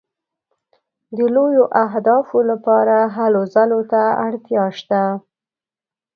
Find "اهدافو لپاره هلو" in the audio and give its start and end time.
1.85-3.41